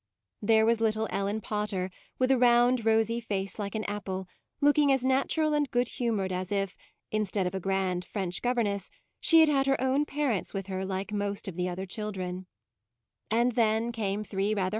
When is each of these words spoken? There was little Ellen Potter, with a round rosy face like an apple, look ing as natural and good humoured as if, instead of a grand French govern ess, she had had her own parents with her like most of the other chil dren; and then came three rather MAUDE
There 0.41 0.65
was 0.65 0.81
little 0.81 1.07
Ellen 1.11 1.41
Potter, 1.41 1.91
with 2.17 2.31
a 2.31 2.37
round 2.39 2.87
rosy 2.87 3.19
face 3.21 3.59
like 3.59 3.75
an 3.75 3.83
apple, 3.83 4.25
look 4.59 4.79
ing 4.79 4.91
as 4.91 5.05
natural 5.05 5.53
and 5.53 5.69
good 5.69 5.89
humoured 5.89 6.31
as 6.31 6.51
if, 6.51 6.75
instead 7.11 7.45
of 7.45 7.53
a 7.53 7.59
grand 7.59 8.03
French 8.03 8.41
govern 8.41 8.65
ess, 8.65 8.89
she 9.19 9.41
had 9.41 9.49
had 9.49 9.67
her 9.67 9.79
own 9.79 10.05
parents 10.07 10.55
with 10.55 10.65
her 10.65 10.83
like 10.85 11.13
most 11.13 11.47
of 11.47 11.55
the 11.55 11.69
other 11.69 11.85
chil 11.85 12.11
dren; 12.11 12.47
and 13.29 13.51
then 13.51 13.91
came 13.91 14.23
three 14.23 14.55
rather 14.55 14.69
MAUDE 14.69 14.69